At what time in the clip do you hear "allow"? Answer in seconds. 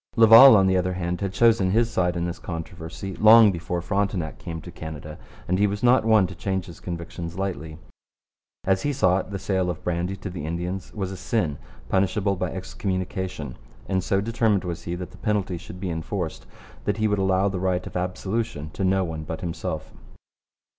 17.19-17.47